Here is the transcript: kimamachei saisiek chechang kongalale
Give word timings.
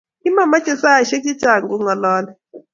kimamachei 0.21 0.81
saisiek 0.83 1.23
chechang 1.25 1.63
kongalale 1.69 2.31